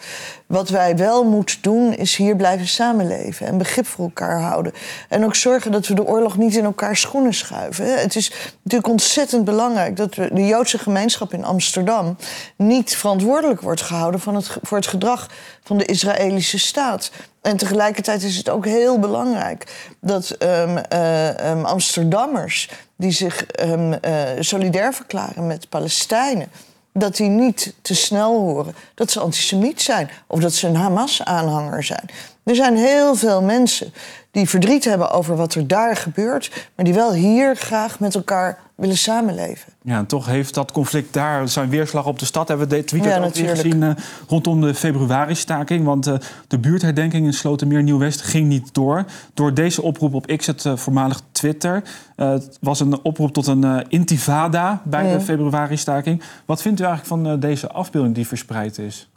Wat 0.46 0.70
wij 0.70 0.98
wel 0.98 1.24
moeten 1.24 1.58
doen, 1.62 1.94
is 1.94 2.16
hier 2.16 2.36
blijven 2.36 2.68
samenleven 2.68 3.48
en 3.48 3.58
begrip 3.58 3.88
voor 3.88 4.06
elkaar 4.06 4.42
houden. 4.42 4.72
En 5.10 5.26
ook 5.26 5.36
zorgen 5.36 5.72
dat 5.72 5.88
we 5.88 5.94
de 5.94 6.06
oorlog 6.06 6.38
niet 6.38 6.56
in 6.56 6.64
elkaar 6.64 6.96
schoenen 6.98 7.34
schuiven. 7.34 8.00
Het 8.00 8.16
is 8.16 8.32
natuurlijk 8.64 8.92
ontzettend 8.92 9.46
belangrijk 9.46 9.96
dat 9.96 10.16
we 10.16 10.30
de 10.34 10.46
Joodse 10.46 10.78
gemeenschap 10.78 11.34
in 11.34 11.46
Amsterdam 11.46 12.18
niet 12.56 12.96
verantwoordelijk 12.96 13.62
wordt 13.62 13.82
gehouden 13.82 14.20
van 14.20 14.36
het, 14.36 14.58
voor 14.62 14.78
het 14.78 14.88
gedrag 14.88 15.28
van 15.64 15.78
de 15.78 15.86
Israëlische 15.86 16.60
staat. 16.60 17.12
En 17.48 17.58
tegelijkertijd 17.58 18.24
is 18.24 18.38
het 18.38 18.50
ook 18.50 18.66
heel 18.66 19.00
belangrijk 19.00 19.92
dat 20.02 20.30
ehm, 20.30 20.78
eh, 20.78 21.52
ehm, 21.52 21.66
Amsterdammers 21.66 22.70
die 22.96 23.12
zich 23.12 23.46
ehm, 23.46 23.94
eh, 23.94 24.22
solidair 24.40 24.94
verklaren 24.94 25.48
met 25.48 25.70
Palestijnen, 25.70 26.48
dat 26.94 27.16
die 27.16 27.30
niet 27.30 27.74
te 27.82 27.96
snel 27.96 28.40
horen 28.40 28.76
dat 28.94 29.12
ze 29.12 29.20
antisemiet 29.20 29.82
zijn 29.82 30.10
of 30.28 30.40
dat 30.40 30.54
ze 30.54 30.68
een 30.68 30.76
Hamas-aanhanger 30.76 31.84
zijn. 31.84 32.10
Er 32.44 32.56
zijn 32.56 32.78
heel 32.78 33.16
veel 33.16 33.42
mensen 33.42 33.94
die 34.32 34.50
verdriet 34.50 34.86
hebben 34.86 35.12
over 35.12 35.36
wat 35.36 35.54
er 35.54 35.68
daar 35.68 35.96
gebeurt, 35.96 36.52
maar 36.76 36.86
die 36.86 36.94
wel 36.94 37.14
hier 37.14 37.56
graag 37.56 38.00
met 38.00 38.16
elkaar 38.16 38.60
willen 38.78 38.98
samenleven. 38.98 39.74
Ja, 39.82 39.98
en 39.98 40.06
toch 40.06 40.26
heeft 40.26 40.54
dat 40.54 40.72
conflict 40.72 41.14
daar 41.14 41.50
zijn 41.50 41.70
weerslag 41.70 42.06
op 42.06 42.20
de 42.20 42.26
stad. 42.26 42.48
Hebben 42.48 42.68
we 42.68 42.76
dit 42.76 42.92
weekend 42.92 43.14
Ja, 43.14 43.24
ook 43.24 43.34
weer 43.34 43.50
gezien 43.50 43.84
eh, 43.84 43.92
rondom 44.28 44.62
de 44.62 44.74
februari-staking. 44.74 45.86
Want 45.86 46.08
eh, 46.08 46.16
de 46.48 46.60
buurtherdenking 46.60 47.26
in 47.26 47.34
Slotermeer 47.34 47.84
Nieuw-West 47.84 48.22
ging 48.22 48.48
niet 48.48 48.74
door. 48.74 49.06
Door 49.34 49.54
deze 49.54 49.82
oproep 49.82 50.14
op 50.14 50.26
X, 50.26 50.46
het 50.46 50.66
eh, 50.66 50.78
voormalig 50.78 51.22
Twitter. 51.32 51.84
Het 52.16 52.58
was 52.62 52.80
een 52.80 53.04
oproep 53.04 53.34
tot 53.34 53.48
een 53.48 53.90
intifada 53.90 54.82
bij 54.84 55.12
de 55.12 55.22
februari-staking. 55.22 56.22
Wat 56.46 56.62
vindt 56.62 56.80
u 56.80 56.84
eigenlijk 56.84 57.24
van 57.24 57.40
deze 57.40 57.72
afbeelding 57.72 58.16
die 58.16 58.28
verspreid 58.28 58.78
is? 58.78 59.10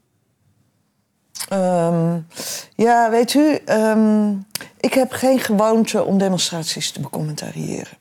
Ehm, 1.49 2.18
ja, 2.76 3.11
weet 3.11 3.34
u, 3.34 3.54
ehm, 3.64 4.30
ik 4.80 4.94
heb 4.94 5.12
geen 5.12 5.38
gewoonte 5.38 6.04
om 6.04 6.18
demonstraties 6.18 6.90
te 6.90 7.00
becommentariëren. 7.00 7.99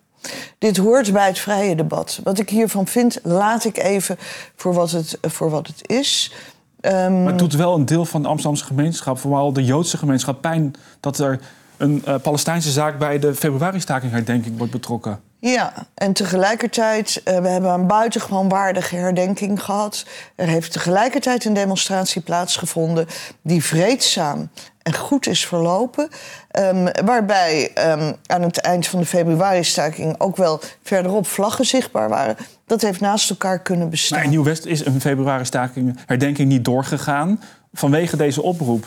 Dit 0.57 0.77
hoort 0.77 1.13
bij 1.13 1.27
het 1.27 1.39
vrije 1.39 1.75
debat. 1.75 2.19
Wat 2.23 2.39
ik 2.39 2.49
hiervan 2.49 2.87
vind, 2.87 3.19
laat 3.23 3.65
ik 3.65 3.77
even 3.77 4.17
voor 4.55 4.73
wat 4.73 4.91
het, 4.91 5.17
voor 5.21 5.49
wat 5.49 5.67
het 5.67 5.89
is. 5.89 6.33
Ehm, 6.81 7.23
Maar 7.23 7.31
het 7.31 7.39
doet 7.39 7.55
wel 7.55 7.75
een 7.75 7.85
deel 7.85 8.05
van 8.05 8.21
de 8.21 8.27
Amsterdamse 8.27 8.65
gemeenschap, 8.65 9.19
vooral 9.19 9.53
de 9.53 9.63
Joodse 9.63 9.97
gemeenschap, 9.97 10.41
pijn 10.41 10.73
dat 10.99 11.19
er 11.19 11.39
een 11.77 12.01
eh, 12.05 12.15
Palestijnse 12.21 12.71
zaak 12.71 12.99
bij 12.99 13.19
de 13.19 13.35
februari-staking 13.35 14.11
herdenking 14.11 14.57
wordt 14.57 14.71
betrokken. 14.71 15.19
Ja, 15.39 15.73
en 15.93 16.13
tegelijkertijd, 16.13 17.21
eh, 17.23 17.39
we 17.39 17.47
hebben 17.47 17.71
een 17.71 17.87
buitengewoon 17.87 18.49
waardige 18.49 18.95
herdenking 18.95 19.63
gehad. 19.63 20.05
Er 20.35 20.47
heeft 20.47 20.71
tegelijkertijd 20.71 21.45
een 21.45 21.53
demonstratie 21.53 22.21
plaatsgevonden 22.21 23.07
die 23.41 23.63
vreedzaam 23.63 24.49
en 24.89 24.95
goed 24.95 25.27
is 25.27 25.45
verlopen. 25.45 26.09
Ehm, 26.51 27.05
waarbij 27.05 27.71
ehm, 27.73 28.13
aan 28.25 28.41
het 28.41 28.57
eind 28.57 28.87
van 28.87 28.99
de 28.99 29.05
februari-staking 29.05 30.19
ook 30.19 30.37
wel 30.37 30.61
verderop 30.83 31.27
vlaggen 31.27 31.65
zichtbaar 31.65 32.09
waren. 32.09 32.37
Dat 32.65 32.81
heeft 32.81 32.99
naast 32.99 33.29
elkaar 33.29 33.59
kunnen 33.59 33.89
bestaan. 33.89 34.17
Maar 34.17 34.25
in 34.25 34.33
Nieuw-West 34.33 34.65
is 34.65 34.85
een 34.85 35.01
februari-staking 35.01 35.97
herdenking 36.05 36.49
niet 36.49 36.65
doorgegaan 36.65 37.41
vanwege 37.73 38.17
deze 38.17 38.41
oproep. 38.41 38.85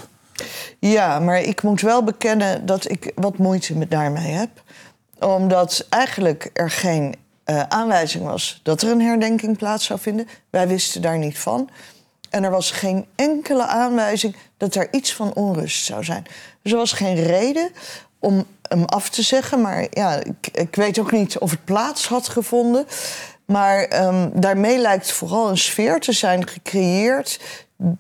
Ja, 0.79 1.19
maar 1.19 1.41
ik 1.41 1.63
moet 1.63 1.81
wel 1.81 2.05
bekennen 2.05 2.67
dat 2.67 2.91
ik 2.91 3.13
wat 3.15 3.39
moeite 3.39 3.77
met 3.77 3.91
daarmee 3.91 4.33
heb. 4.33 4.51
Omdat 5.19 5.87
eigenlijk 5.89 6.51
er 6.53 6.71
geen 6.71 7.15
eh, 7.45 7.63
aanwijzing 7.69 8.25
was 8.25 8.61
dat 8.63 8.83
er 8.83 8.91
een 8.91 9.01
herdenking 9.01 9.59
plaats 9.59 9.85
zou 9.85 10.01
vinden. 10.01 10.29
Wij 10.51 10.69
wisten 10.69 11.03
daar 11.03 11.19
niet 11.19 11.39
van. 11.39 11.69
En 12.33 12.45
er 12.45 12.51
was 12.51 12.71
geen 12.71 13.07
enkele 13.15 13.67
aanwijzing 13.67 14.37
dat 14.57 14.75
er 14.75 14.89
iets 14.91 15.15
van 15.15 15.35
onrust 15.35 15.85
zou 15.85 16.05
zijn. 16.05 16.27
Dus 16.63 16.73
er 16.73 16.79
was 16.79 16.93
geen 16.93 17.23
reden 17.23 17.71
om 18.19 18.47
hem 18.63 18.85
af 18.85 19.11
te 19.11 19.23
zeggen. 19.23 19.61
Maar 19.61 19.87
ja, 19.91 20.15
ik, 20.15 20.49
ik 20.53 20.75
weet 20.75 20.99
ook 20.99 21.13
niet 21.13 21.39
of 21.39 21.51
het 21.51 21.65
plaats 21.65 22.09
had 22.09 22.29
gevonden. 22.29 22.87
Maar 23.45 23.85
ehm, 23.85 24.29
daarmee 24.33 24.79
lijkt 24.79 25.13
vooral 25.13 25.49
een 25.49 25.59
sfeer 25.59 26.01
te 26.01 26.13
zijn 26.13 26.49
gecreëerd 26.49 27.41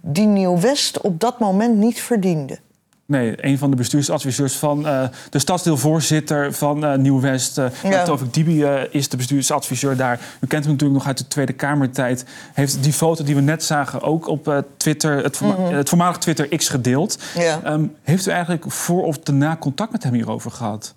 die 0.01 0.27
Nieuw-West 0.27 1.01
op 1.01 1.21
dat 1.21 1.39
moment 1.39 1.77
niet 1.77 2.01
verdiende. 2.01 2.59
Nee, 3.07 3.47
een 3.47 3.59
van 3.59 3.71
de 3.71 3.77
bestuursadviseurs 3.77 4.57
van 4.57 4.87
uh, 4.87 5.05
de 5.31 5.39
stadsdeelvoorzitter 5.39 6.53
van 6.53 6.85
uh, 6.85 6.95
Nieuw-West. 6.95 7.59
Uh, 7.59 7.67
ja. 7.83 8.03
Tovik 8.03 8.35
Dibi 8.35 8.65
is 8.91 9.09
de 9.09 9.17
bestuursadviseur 9.17 9.97
daar. 9.97 10.21
U 10.41 10.47
kent 10.47 10.65
hem 10.65 10.73
natuurlijk 10.73 10.99
nog 10.99 11.07
uit 11.07 11.19
de 11.19 11.29
Tweede 11.29 11.53
Kamertijd. 11.53 12.25
Heeft 12.53 12.83
die 12.83 12.93
foto 12.93 13.25
die 13.25 13.35
we 13.35 13.41
net 13.41 13.65
zagen 13.65 14.03
ook 14.03 14.27
op 14.27 14.65
Twitter, 14.77 15.23
het, 15.23 15.37
voorma 15.37 15.57
mm 15.57 15.75
het, 15.75 15.89
voormalig 15.89 16.19
Twitter 16.19 16.57
X 16.57 16.69
gedeeld. 16.69 17.19
Ja. 17.39 17.61
Um, 17.73 17.95
heeft 18.03 18.27
u 18.27 18.31
eigenlijk 18.31 18.65
voor 18.73 19.03
of 19.03 19.19
daarna 19.19 19.57
contact 19.57 19.93
met 19.93 20.03
hem 20.03 20.13
hierover 20.13 20.51
gehad? 20.51 20.95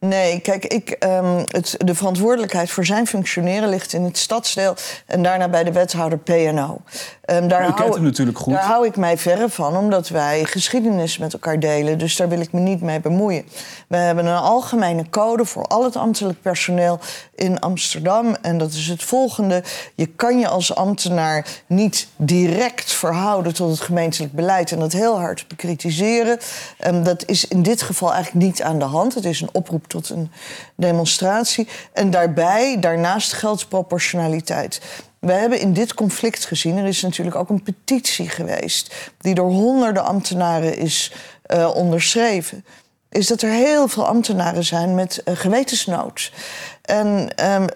Nee, 0.00 0.40
kijk, 0.40 0.64
ik, 0.64 0.96
um, 1.04 1.44
het, 1.48 1.74
de 1.78 1.94
verantwoordelijkheid 1.94 2.70
voor 2.70 2.84
zijn 2.84 3.06
functioneren 3.06 3.68
ligt 3.68 3.92
in 3.92 4.04
het 4.04 4.18
stadsdeel 4.18 4.74
en 5.06 5.22
daarna 5.22 5.48
bij 5.48 5.64
de 5.64 5.72
wethouder 5.72 6.18
PNO. 6.18 6.80
Um, 7.30 7.48
daar 7.48 7.74
kent 7.74 7.94
hem 7.94 8.02
natuurlijk 8.02 8.38
goed. 8.38 8.54
Daar 8.54 8.64
hou 8.64 8.86
ik 8.86 8.96
mij 8.96 9.18
verre 9.18 9.48
van, 9.48 9.76
omdat 9.76 10.08
wij 10.08 10.44
geschiedenis 10.44 11.18
met 11.18 11.32
elkaar 11.32 11.60
delen. 11.60 11.98
Dus 11.98 12.16
daar 12.16 12.28
wil 12.28 12.40
ik 12.40 12.52
me 12.52 12.60
niet 12.60 12.80
mee 12.80 13.00
bemoeien. 13.00 13.44
We 13.88 13.96
hebben 13.96 14.26
een 14.26 14.38
algemene 14.38 15.08
code 15.10 15.44
voor 15.44 15.64
al 15.64 15.84
het 15.84 15.96
ambtelijk 15.96 16.42
personeel 16.42 16.98
in 17.34 17.60
Amsterdam. 17.60 18.36
En 18.42 18.58
dat 18.58 18.72
is 18.72 18.86
het 18.86 19.02
volgende. 19.02 19.62
Je 19.94 20.06
kan 20.06 20.38
je 20.38 20.48
als 20.48 20.74
ambtenaar 20.74 21.46
niet 21.66 22.08
direct 22.16 22.92
verhouden 22.92 23.54
tot 23.54 23.70
het 23.70 23.80
gemeentelijk 23.80 24.32
beleid 24.32 24.72
en 24.72 24.78
dat 24.78 24.92
heel 24.92 25.18
hard 25.18 25.48
bekritiseren. 25.48 26.38
Um, 26.86 27.02
dat 27.02 27.28
is 27.28 27.48
in 27.48 27.62
dit 27.62 27.82
geval 27.82 28.12
eigenlijk 28.12 28.46
niet 28.46 28.62
aan 28.62 28.78
de 28.78 28.84
hand. 28.84 29.14
Het 29.14 29.24
is 29.24 29.40
een 29.40 29.50
oproep 29.52 29.84
tot 29.86 29.95
een 30.04 30.30
demonstratie. 30.74 31.68
En 31.92 32.10
daarbij, 32.10 32.76
daarnaast 32.80 33.32
geldt 33.32 33.68
proportionaliteit. 33.68 34.80
We 35.18 35.32
hebben 35.32 35.60
in 35.60 35.72
dit 35.72 35.94
conflict 35.94 36.44
gezien, 36.44 36.76
er 36.76 36.86
is 36.86 37.02
natuurlijk 37.02 37.36
ook 37.36 37.48
een 37.48 37.62
petitie 37.62 38.28
geweest... 38.28 38.94
die 39.18 39.34
door 39.34 39.50
honderden 39.50 40.04
ambtenaren 40.04 40.76
is 40.76 41.12
uh, 41.46 41.70
onderschreven 41.74 42.64
is 43.16 43.26
dat 43.26 43.42
er 43.42 43.50
heel 43.50 43.88
veel 43.88 44.06
ambtenaren 44.06 44.64
zijn 44.64 44.94
met 44.94 45.22
uh, 45.24 45.36
gewetensnood. 45.36 46.32
En 46.82 47.08
um, 47.50 47.66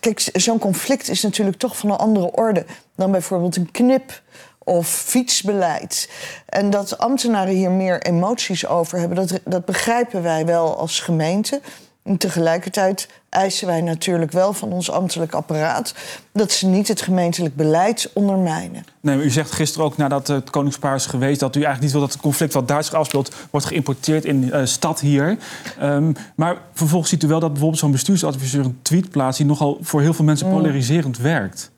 kijk, 0.00 0.28
zo'n 0.32 0.58
conflict 0.58 1.08
is 1.08 1.22
natuurlijk 1.22 1.58
toch 1.58 1.76
van 1.76 1.90
een 1.90 1.96
andere 1.96 2.30
orde 2.30 2.64
dan 2.96 3.10
bijvoorbeeld 3.10 3.56
een 3.56 3.70
knip 3.70 4.22
of 4.64 4.88
fietsbeleid. 4.88 6.08
En 6.46 6.70
dat 6.70 6.98
ambtenaren 6.98 7.54
hier 7.54 7.70
meer 7.70 8.02
emoties 8.02 8.66
over 8.66 8.98
hebben, 8.98 9.16
dat, 9.16 9.40
dat 9.44 9.64
begrijpen 9.64 10.22
wij 10.22 10.46
wel 10.46 10.76
als 10.76 11.00
gemeente. 11.00 11.60
En 12.02 12.16
tegelijkertijd 12.16 13.08
eisen 13.28 13.66
wij 13.66 13.80
natuurlijk 13.80 14.32
wel 14.32 14.52
van 14.52 14.72
ons 14.72 14.90
ambtelijk 14.90 15.32
apparaat 15.32 15.94
dat 16.32 16.52
ze 16.52 16.66
niet 16.66 16.88
het 16.88 17.02
gemeentelijk 17.02 17.56
beleid 17.56 18.10
ondermijnen. 18.12 18.84
Nee, 19.00 19.16
u 19.16 19.30
zegt 19.30 19.50
gisteren 19.50 19.86
ook 19.86 19.96
nadat 19.96 20.26
het 20.26 20.50
Koningspaar 20.50 20.94
is 20.94 21.06
geweest 21.06 21.40
dat 21.40 21.56
u 21.56 21.62
eigenlijk 21.62 21.82
niet 21.82 21.92
wil 21.92 22.00
dat 22.00 22.12
het 22.12 22.22
conflict 22.22 22.52
wat 22.52 22.68
Duits 22.68 22.92
afspeelt 22.92 23.34
wordt 23.50 23.66
geïmporteerd 23.66 24.24
in 24.24 24.40
de 24.40 24.46
uh, 24.46 24.64
stad 24.64 25.00
hier. 25.00 25.38
Um, 25.82 26.14
maar 26.34 26.56
vervolgens 26.72 27.10
ziet 27.10 27.22
u 27.22 27.26
wel 27.26 27.40
dat 27.40 27.50
bijvoorbeeld 27.50 27.80
zo'n 27.80 27.90
bestuursadviseur 27.90 28.64
een 28.64 28.78
tweet 28.82 29.10
plaatst 29.10 29.38
die 29.38 29.46
nogal 29.46 29.78
voor 29.80 30.00
heel 30.00 30.14
veel 30.14 30.24
mensen 30.24 30.46
mm. 30.46 30.52
polariserend 30.52 31.18
werkt. 31.18 31.70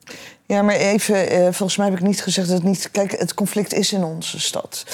Ja, 0.46 0.62
maar 0.62 0.74
even, 0.74 1.32
uh, 1.32 1.42
volgens 1.42 1.76
mij 1.76 1.88
heb 1.88 1.98
ik 1.98 2.04
niet 2.04 2.22
gezegd 2.22 2.48
dat 2.48 2.56
het 2.56 2.66
niet. 2.66 2.88
Kijk, 2.90 3.18
het 3.18 3.34
conflict 3.34 3.72
is 3.72 3.92
in 3.92 4.04
onze 4.04 4.40
stad. 4.40 4.84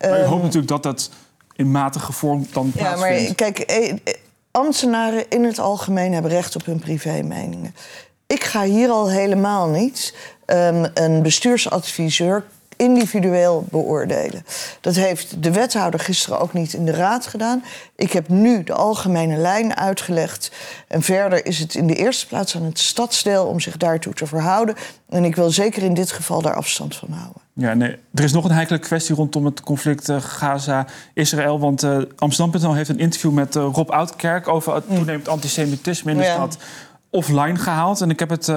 Maar 0.00 0.20
u 0.20 0.24
hoopt 0.24 0.42
natuurlijk 0.42 0.68
dat 0.68 0.82
dat 0.82 1.10
in 1.56 1.70
matige 1.70 2.12
vorm 2.12 2.46
dan 2.52 2.70
plaatsvindt. 2.70 3.20
Ja, 3.20 3.24
maar 3.26 3.34
kijk, 3.34 3.58
eh, 3.58 3.94
ambtenaren 4.50 5.24
in 5.28 5.44
het 5.44 5.58
algemeen 5.58 6.12
hebben 6.12 6.30
recht 6.30 6.56
op 6.56 6.64
hun 6.64 6.78
privémeningen. 6.78 7.74
Ik 8.26 8.44
ga 8.44 8.62
hier 8.62 8.88
al 8.88 9.10
helemaal 9.10 9.68
niet 9.68 10.14
um, 10.46 10.86
een 10.94 11.22
bestuursadviseur 11.22 12.44
individueel 12.76 13.66
beoordelen. 13.70 14.44
Dat 14.80 14.94
heeft 14.94 15.42
de 15.42 15.52
wethouder 15.52 16.00
gisteren 16.00 16.40
ook 16.40 16.52
niet 16.52 16.72
in 16.72 16.84
de 16.84 16.92
raad 16.92 17.26
gedaan. 17.26 17.64
Ik 17.96 18.12
heb 18.12 18.28
nu 18.28 18.64
de 18.64 18.72
algemene 18.72 19.36
lijn 19.36 19.76
uitgelegd. 19.76 20.50
En 20.88 21.02
verder 21.02 21.46
is 21.46 21.58
het 21.58 21.74
in 21.74 21.86
de 21.86 21.94
eerste 21.94 22.26
plaats 22.26 22.56
aan 22.56 22.62
het 22.62 22.78
stadsdeel 22.78 23.46
om 23.46 23.60
zich 23.60 23.76
daartoe 23.76 24.12
te 24.12 24.26
verhouden. 24.26 24.74
En 25.08 25.24
ik 25.24 25.36
wil 25.36 25.50
zeker 25.50 25.82
in 25.82 25.94
dit 25.94 26.12
geval 26.12 26.42
daar 26.42 26.54
afstand 26.54 26.96
van 26.96 27.08
houden. 27.10 27.42
Ja, 27.52 27.74
nee. 27.74 27.96
Er 28.14 28.24
is 28.24 28.32
nog 28.32 28.44
een 28.44 28.50
heikele 28.50 28.78
kwestie 28.78 29.14
rondom 29.14 29.44
het 29.44 29.60
conflict 29.60 30.08
uh, 30.08 30.20
Gaza-Israël. 30.20 31.60
Want 31.60 31.82
uh, 31.82 31.98
Amsterdam.nl 32.16 32.74
heeft 32.74 32.88
een 32.88 32.98
interview 32.98 33.32
met 33.32 33.56
uh, 33.56 33.68
Rob 33.72 33.90
Oudkerk 33.90 34.48
over 34.48 34.74
het 34.74 34.88
mm. 34.88 34.96
toenemend 34.96 35.28
antisemitisme 35.28 36.10
in 36.10 36.16
de 36.16 36.22
ja. 36.22 36.32
stad 36.32 36.58
offline 37.10 37.56
gehaald. 37.56 38.00
En 38.00 38.10
ik 38.10 38.18
heb 38.18 38.30
het 38.30 38.52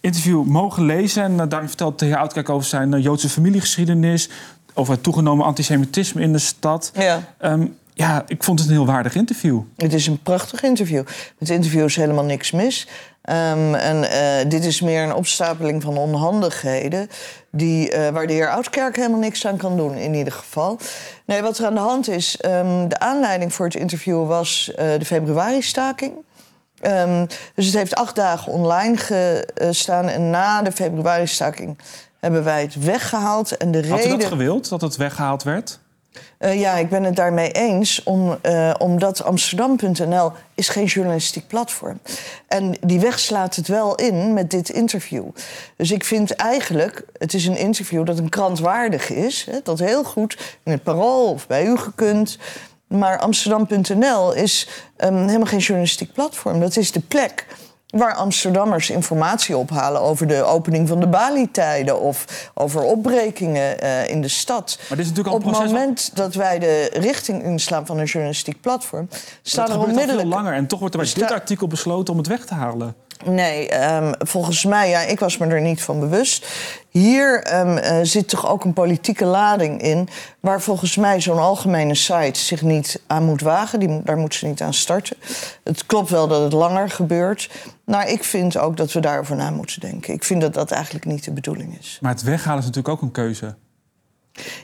interview 0.00 0.44
mogen 0.44 0.84
lezen. 0.84 1.22
En 1.22 1.32
uh, 1.32 1.42
daarin 1.48 1.68
vertelt 1.68 1.98
de 1.98 2.06
heer 2.06 2.16
Oudkerk 2.16 2.48
over 2.48 2.68
zijn 2.68 2.92
uh, 2.92 3.02
Joodse 3.02 3.28
familiegeschiedenis. 3.28 4.28
Over 4.74 4.92
het 4.92 5.02
toegenomen 5.02 5.46
antisemitisme 5.46 6.22
in 6.22 6.32
de 6.32 6.38
stad. 6.38 6.90
Ja. 6.94 7.34
Um, 7.40 7.76
ja, 7.94 8.24
ik 8.26 8.44
vond 8.44 8.58
het 8.58 8.68
een 8.68 8.74
heel 8.74 8.86
waardig 8.86 9.14
interview. 9.14 9.60
Het 9.76 9.92
is 9.92 10.06
een 10.06 10.22
prachtig 10.22 10.62
interview. 10.62 11.02
Het 11.38 11.50
interview 11.50 11.84
is 11.84 11.96
helemaal 11.96 12.24
niks 12.24 12.50
mis. 12.50 12.86
Um, 13.22 13.74
en 13.74 13.96
uh, 13.96 14.50
dit 14.50 14.64
is 14.64 14.80
meer 14.80 15.02
een 15.02 15.14
opstapeling 15.14 15.82
van 15.82 15.96
onhandigheden... 15.96 17.08
Die, 17.50 17.92
uh, 17.92 18.08
waar 18.08 18.26
de 18.26 18.32
heer 18.32 18.50
Oudkerk 18.50 18.96
helemaal 18.96 19.18
niks 19.18 19.46
aan 19.46 19.56
kan 19.56 19.76
doen, 19.76 19.94
in 19.94 20.14
ieder 20.14 20.32
geval. 20.32 20.78
Nee, 21.24 21.42
wat 21.42 21.58
er 21.58 21.66
aan 21.66 21.74
de 21.74 21.80
hand 21.80 22.08
is... 22.08 22.38
Um, 22.46 22.88
de 22.88 22.98
aanleiding 22.98 23.54
voor 23.54 23.66
het 23.66 23.74
interview 23.74 24.26
was 24.26 24.70
uh, 24.72 24.76
de 24.98 25.04
februari-staking... 25.04 26.12
Um, 26.82 27.26
dus 27.54 27.66
het 27.66 27.74
heeft 27.74 27.94
acht 27.94 28.16
dagen 28.16 28.52
online 28.52 28.96
gestaan. 28.96 30.08
En 30.08 30.30
na 30.30 30.62
de 30.62 30.72
februari-staking 30.72 31.78
hebben 32.20 32.44
wij 32.44 32.62
het 32.62 32.84
weggehaald. 32.84 33.56
En 33.56 33.70
de 33.70 33.88
Had 33.88 33.98
reden... 33.98 34.14
u 34.14 34.18
dat 34.18 34.28
gewild, 34.28 34.68
dat 34.68 34.80
het 34.80 34.96
weggehaald 34.96 35.42
werd? 35.42 35.78
Uh, 36.38 36.60
ja, 36.60 36.74
ik 36.74 36.88
ben 36.88 37.04
het 37.04 37.16
daarmee 37.16 37.50
eens. 37.50 38.02
Om, 38.02 38.38
uh, 38.42 38.74
omdat 38.78 39.22
Amsterdam.nl 39.22 40.32
is 40.54 40.68
geen 40.68 40.84
journalistiek 40.84 41.46
platform. 41.46 42.00
En 42.48 42.76
die 42.80 43.00
weg 43.00 43.18
slaat 43.18 43.56
het 43.56 43.68
wel 43.68 43.94
in 43.94 44.34
met 44.34 44.50
dit 44.50 44.68
interview. 44.68 45.24
Dus 45.76 45.90
ik 45.90 46.04
vind 46.04 46.30
eigenlijk, 46.30 47.04
het 47.18 47.34
is 47.34 47.46
een 47.46 47.56
interview 47.56 48.06
dat 48.06 48.18
een 48.18 48.28
krant 48.28 48.58
waardig 48.58 49.10
is. 49.10 49.46
Hè, 49.50 49.58
dat 49.62 49.78
heel 49.78 50.04
goed 50.04 50.56
in 50.62 50.72
het 50.72 50.82
Parool 50.82 51.30
of 51.30 51.46
bij 51.46 51.66
u 51.66 51.76
gekund. 51.76 52.38
Maar 52.88 53.18
Amsterdam.nl 53.18 54.32
is 54.32 54.68
um, 54.98 55.16
helemaal 55.26 55.46
geen 55.46 55.58
journalistiek 55.58 56.12
platform. 56.12 56.60
Dat 56.60 56.76
is 56.76 56.92
de 56.92 57.00
plek 57.00 57.46
waar 57.88 58.14
Amsterdammers 58.14 58.90
informatie 58.90 59.56
ophalen 59.56 60.00
over 60.00 60.26
de 60.26 60.42
opening 60.42 60.88
van 60.88 61.00
de 61.00 61.06
Bali-tijden 61.06 62.00
of 62.00 62.50
over 62.54 62.82
opbrekingen 62.82 63.84
uh, 63.84 64.08
in 64.08 64.20
de 64.20 64.28
stad. 64.28 64.76
Maar 64.78 64.96
dit 64.96 65.06
is 65.06 65.12
natuurlijk 65.12 65.44
al 65.44 65.50
Op 65.50 65.58
het 65.58 65.66
moment 65.66 66.16
dat 66.16 66.34
wij 66.34 66.58
de 66.58 66.90
richting 66.92 67.42
inslaan 67.42 67.86
van 67.86 67.98
een 67.98 68.04
journalistiek 68.04 68.60
platform, 68.60 69.08
staat 69.42 69.68
er 69.68 69.78
onmiddellijk. 69.78 70.18
veel 70.18 70.28
langer 70.28 70.52
en 70.52 70.66
toch 70.66 70.78
wordt 70.78 70.94
er 70.94 71.00
bij 71.00 71.12
dit 71.14 71.30
artikel 71.30 71.66
besloten 71.66 72.12
om 72.12 72.18
het 72.18 72.28
weg 72.28 72.44
te 72.44 72.54
halen. 72.54 72.94
Nee, 73.24 73.84
um, 73.94 74.14
volgens 74.18 74.64
mij, 74.64 74.88
ja, 74.88 75.00
ik 75.00 75.18
was 75.18 75.36
me 75.38 75.46
er 75.46 75.60
niet 75.60 75.82
van 75.82 76.00
bewust. 76.00 76.46
Hier 76.88 77.60
um, 77.60 77.76
uh, 77.76 77.98
zit 78.02 78.28
toch 78.28 78.48
ook 78.48 78.64
een 78.64 78.72
politieke 78.72 79.24
lading 79.24 79.82
in, 79.82 80.08
waar 80.40 80.60
volgens 80.60 80.96
mij 80.96 81.20
zo'n 81.20 81.38
algemene 81.38 81.94
site 81.94 82.40
zich 82.40 82.62
niet 82.62 83.02
aan 83.06 83.24
moet 83.24 83.40
wagen. 83.40 83.80
Die, 83.80 84.02
daar 84.02 84.16
moet 84.16 84.34
ze 84.34 84.46
niet 84.46 84.62
aan 84.62 84.74
starten. 84.74 85.16
Het 85.64 85.86
klopt 85.86 86.10
wel 86.10 86.28
dat 86.28 86.42
het 86.42 86.52
langer 86.52 86.90
gebeurt. 86.90 87.50
Maar 87.84 88.08
ik 88.08 88.24
vind 88.24 88.58
ook 88.58 88.76
dat 88.76 88.92
we 88.92 89.00
daarover 89.00 89.36
na 89.36 89.50
moeten 89.50 89.80
denken. 89.80 90.14
Ik 90.14 90.24
vind 90.24 90.40
dat 90.40 90.54
dat 90.54 90.70
eigenlijk 90.70 91.04
niet 91.04 91.24
de 91.24 91.32
bedoeling 91.32 91.78
is. 91.78 91.98
Maar 92.00 92.12
het 92.12 92.22
weghalen 92.22 92.58
is 92.58 92.66
natuurlijk 92.66 92.94
ook 92.94 93.02
een 93.02 93.12
keuze. 93.12 93.56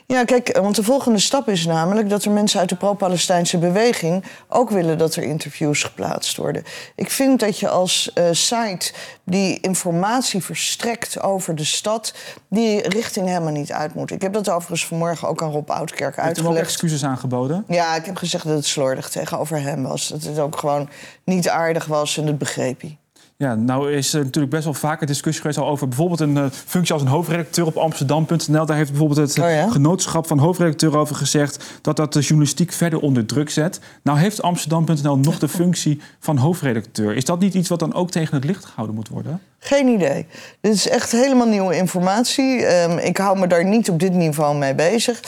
Ja, 0.06 0.24
kijk, 0.24 0.58
want 0.58 0.76
de 0.76 0.82
volgende 0.82 1.18
stap 1.18 1.48
is 1.48 1.66
namelijk 1.66 2.08
dat 2.08 2.24
er 2.24 2.30
mensen 2.30 2.60
uit 2.60 2.68
de 2.68 2.76
pro-Palestijnse 2.76 3.58
beweging 3.58 4.24
ook 4.48 4.70
willen 4.70 4.98
dat 4.98 5.14
er 5.14 5.22
interviews 5.22 5.82
geplaatst 5.82 6.36
worden. 6.36 6.64
Ik 6.96 7.10
vind 7.10 7.40
dat 7.40 7.58
je 7.58 7.68
als 7.68 8.10
uh, 8.14 8.24
site 8.30 8.92
die 9.24 9.60
informatie 9.60 10.42
verstrekt 10.42 11.22
over 11.22 11.54
de 11.54 11.64
stad, 11.64 12.14
die 12.48 12.88
richting 12.88 13.26
helemaal 13.26 13.52
niet 13.52 13.72
uit 13.72 13.94
moet. 13.94 14.10
Ik 14.10 14.22
heb 14.22 14.32
dat 14.32 14.50
overigens 14.50 14.86
vanmorgen 14.86 15.28
ook 15.28 15.42
aan 15.42 15.50
Rob 15.50 15.70
Oudkerk 15.70 16.18
uitgelegd. 16.18 16.36
Heb 16.36 16.46
je 16.46 16.52
ook 16.52 16.64
excuses 16.64 17.04
aangeboden? 17.04 17.64
Ja, 17.68 17.94
ik 17.94 18.04
heb 18.04 18.16
gezegd 18.16 18.44
dat 18.44 18.56
het 18.56 18.66
slordig 18.66 19.08
tegenover 19.08 19.60
hem 19.60 19.82
was. 19.82 20.08
Dat 20.08 20.22
het 20.22 20.38
ook 20.38 20.58
gewoon 20.58 20.88
niet 21.24 21.48
aardig 21.48 21.84
was 21.84 22.16
en 22.16 22.26
dat 22.26 22.38
begreep 22.38 22.80
hij. 22.80 22.98
Ja, 23.36 23.54
nou 23.54 23.92
is 23.92 24.14
er 24.14 24.24
natuurlijk 24.24 24.52
best 24.52 24.64
wel 24.64 24.74
vaker 24.74 25.06
discussie 25.06 25.40
geweest 25.40 25.58
al 25.60 25.68
over 25.68 25.88
bijvoorbeeld 25.88 26.20
een 26.20 26.36
uh, 26.36 26.46
functie 26.50 26.92
als 26.92 27.02
een 27.02 27.08
hoofdredacteur 27.08 27.66
op 27.66 27.76
Amsterdam.nl. 27.76 28.66
Daar 28.66 28.76
heeft 28.76 28.90
bijvoorbeeld 28.90 29.28
het 29.28 29.38
oh 29.38 29.50
ja? 29.50 29.70
genootschap 29.70 30.26
van 30.26 30.38
hoofdredacteur 30.38 30.96
over 30.96 31.16
gezegd 31.16 31.78
dat 31.80 31.96
dat 31.96 32.12
de 32.12 32.20
journalistiek 32.20 32.72
verder 32.72 33.00
onder 33.00 33.26
druk 33.26 33.50
zet. 33.50 33.80
Nou 34.02 34.18
heeft 34.18 34.42
Amsterdam.nl 34.42 35.18
nog 35.18 35.38
de 35.38 35.48
functie 35.58 36.00
van 36.18 36.36
hoofdredacteur. 36.36 37.16
Is 37.16 37.24
dat 37.24 37.40
niet 37.40 37.54
iets 37.54 37.68
wat 37.68 37.78
dan 37.78 37.94
ook 37.94 38.10
tegen 38.10 38.34
het 38.34 38.44
licht 38.44 38.64
gehouden 38.64 38.94
moet 38.94 39.08
worden? 39.08 39.40
Geen 39.66 39.88
idee. 39.88 40.26
Dit 40.60 40.72
is 40.74 40.88
echt 40.88 41.12
helemaal 41.12 41.46
nieuwe 41.46 41.76
informatie. 41.76 42.66
Ehm, 42.66 42.98
ik 42.98 43.16
hou 43.16 43.38
me 43.38 43.46
daar 43.46 43.64
niet 43.64 43.90
op 43.90 44.00
dit 44.00 44.12
niveau 44.12 44.56
mee 44.56 44.74
bezig. 44.74 45.20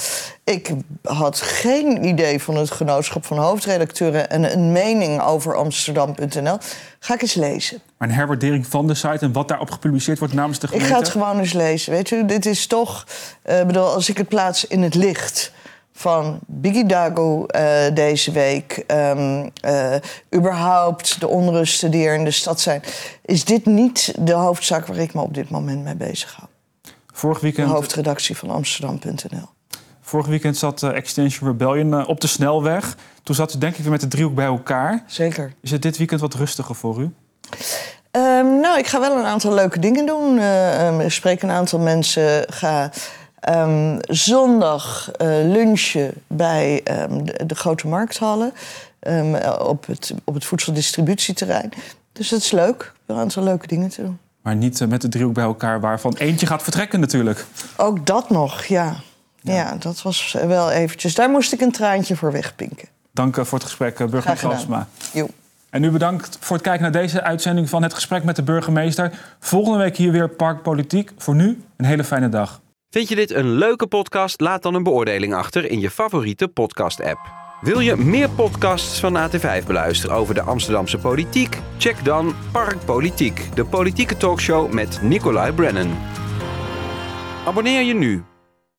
Ik 0.45 0.71
had 1.03 1.41
geen 1.41 2.05
idee 2.07 2.43
van 2.43 2.57
het 2.57 2.71
genootschap 2.71 3.25
van 3.25 3.39
hoofdredacteuren 3.39 4.31
en 4.31 4.53
een 4.53 4.73
mening 4.73 5.23
over 5.23 5.55
Amsterdam.nl. 5.57 6.59
Ga 6.99 7.15
ik 7.15 7.23
eens 7.23 7.35
lezen. 7.35 7.81
Maar 7.99 8.09
een 8.09 8.15
herwaardering 8.15 8.67
van 8.67 8.87
de 8.87 8.95
site 8.95 9.19
en 9.21 9.33
wat 9.33 9.49
daarop 9.49 9.71
gepubliceerd 9.71 10.19
wordt 10.19 10.35
namens 10.35 10.59
de 10.59 10.67
Ik 10.67 10.73
gemeente? 10.73 10.93
ga 10.93 10.99
het 11.01 11.09
gewoon 11.09 11.39
eens 11.39 11.53
lezen. 11.53 11.93
Weet 11.93 12.11
u, 12.11 12.27
dit 12.27 12.47
is 12.47 12.67
toch. 12.67 13.07
eh, 13.43 13.65
bedoel, 13.65 13.85
als 13.87 14.09
ik 14.09 14.17
het 14.19 14.29
plaats 14.29 14.67
in 14.67 14.83
het 14.83 14.95
licht 14.95 15.53
van 15.97 16.39
Biggie 16.47 16.87
Dago 16.87 17.47
eh, 17.47 17.95
deze 17.95 18.33
week. 18.33 18.85
eh, 18.87 19.95
überhaupt 20.35 21.21
de 21.21 21.29
onrusten 21.29 21.91
die 21.91 22.07
er 22.07 22.15
in 22.15 22.25
de 22.25 22.31
stad 22.31 22.61
zijn. 22.61 22.83
Is 23.25 23.45
dit 23.45 23.67
niet 23.67 24.15
de 24.19 24.33
hoofdzaak 24.33 24.87
waar 24.87 24.97
ik 24.97 25.15
me 25.15 25.21
op 25.21 25.35
dit 25.35 25.51
moment 25.51 25.85
mee 25.85 25.97
bezig 25.97 26.35
hou? 26.35 26.49
Vorig 27.13 27.39
De 27.39 27.43
weekend, 27.43 27.71
hoofdredactie 27.71 28.37
van 28.37 28.51
Amsterdam.nl. 28.51 29.49
vorig 30.01 30.27
weekend 30.27 30.57
zat 30.57 30.83
eh, 30.83 30.97
Extension 30.97 31.49
Rebellion 31.49 32.07
op 32.07 32.21
de 32.21 32.27
snelweg. 32.27 32.97
Toen 33.23 33.35
zat 33.35 33.55
u 33.55 33.59
denk 33.59 33.77
ik 33.77 33.83
weer 33.83 33.91
met 33.91 34.01
de 34.01 34.09
driehoek 34.09 34.35
bij 34.35 34.47
elkaar. 34.47 35.03
Zeker. 35.07 35.53
Is 35.63 35.71
het 35.71 35.83
dit 35.83 35.97
weekend 35.97 36.21
wat 36.21 36.35
rustiger 36.35 36.75
voor 36.75 37.01
u? 37.01 37.15
Ehm, 38.11 38.61
nou, 38.61 38.79
ik 38.79 38.87
ga 38.87 39.01
wel 39.01 39.19
een 39.19 39.25
aantal 39.25 39.55
leuke 39.55 39.79
dingen 39.79 40.07
doen. 40.07 40.39
Eh, 40.39 40.87
ehm, 40.87 41.01
ik 41.01 41.13
spreek 41.13 41.43
een 41.43 41.51
aantal 41.51 41.79
mensen. 41.79 42.45
Ga 42.53 42.91
ehm, 43.47 43.99
zondag 44.01 45.11
eh, 45.11 45.29
lunchen 45.29 46.13
bij 46.27 46.81
ehm, 46.85 47.25
de, 47.25 47.47
de 47.47 47.55
grote 47.55 47.87
markthallen. 47.87 48.53
ehm, 48.99 49.35
op, 49.59 49.87
het, 49.87 50.15
op 50.25 50.35
het 50.35 50.45
voedseldistributieterrein. 50.45 51.73
Dus 52.13 52.29
dat 52.29 52.41
is 52.41 52.51
leuk. 52.51 52.93
Een 53.07 53.17
aantal 53.17 53.43
leuke 53.43 53.67
dingen 53.67 53.89
te 53.89 54.03
doen. 54.03 54.19
Maar 54.43 54.57
niet 54.57 54.81
eh, 54.81 54.89
met 54.89 55.01
de 55.01 55.09
driehoek 55.09 55.35
bij 55.35 55.45
elkaar, 55.45 55.81
waarvan 55.81 56.15
eentje 56.17 56.47
gaat 56.47 56.63
vertrekken 56.63 57.01
natuurlijk. 57.01 57.45
Ook 57.77 58.07
dat 58.07 58.31
nog, 58.31 58.65
ja. 58.65 58.97
Ja, 59.41 59.77
dat 59.79 60.03
was 60.03 60.37
wel 60.47 60.71
eventjes. 60.71 61.15
Daar 61.15 61.31
moest 61.31 61.53
ik 61.53 61.61
een 61.61 61.73
traantje 61.73 62.17
voor 62.17 62.33
wegpinken. 62.33 62.89
Dank 63.13 63.37
eh, 63.37 63.45
voor 63.45 63.59
het 63.59 63.67
gesprek, 63.67 64.11
burgemeester. 64.11 64.87
Jo. 65.13 65.29
En 65.71 65.85
u 65.85 65.91
bedankt 65.91 66.37
voor 66.41 66.57
het 66.57 66.65
kijken 66.65 66.83
naar 66.83 66.93
deze 67.03 67.23
uitzending 67.23 67.69
van 67.69 67.83
het 67.83 67.95
gesprek 67.95 68.25
met 68.25 68.37
de 68.37 68.43
burgemeester. 68.43 69.19
Volgende 69.41 69.79
week 69.79 69.97
hier 69.97 70.13
weer 70.13 70.29
Parkpolitiek. 70.29 71.13
Voor 71.19 71.35
nu 71.35 71.63
een 71.77 71.85
hele 71.85 72.05
fijne 72.05 72.29
dag. 72.29 72.61
Vind 72.97 73.09
je 73.09 73.15
dit 73.15 73.31
een 73.31 73.51
leuke 73.51 73.87
podcast? 73.87 74.41
Laat 74.41 74.63
dan 74.63 74.75
een 74.75 74.83
beoordeling 74.83 75.35
achter 75.35 75.71
in 75.71 75.81
je 75.81 75.91
favoriete 75.91 76.49
podcast-app. 76.49 77.21
Wil 77.61 77.81
je 77.81 77.97
meer 77.97 78.31
podcasts 78.31 79.01
van 79.01 79.17
AT5 79.17 79.67
beluisteren 79.67 80.17
over 80.17 80.35
de 80.35 80.41
Amsterdamse 80.41 80.99
politiek? 80.99 81.59
Check 81.79 82.05
dan 82.05 82.35
Parkpolitiek, 82.53 83.49
de 83.55 83.65
politieke 83.65 84.17
talkshow 84.17 84.73
met 84.73 85.03
Nicolai 85.03 85.53
Brennan. 85.53 85.99
Abonneer 87.47 87.83
je 87.83 87.95
nu 87.95 88.25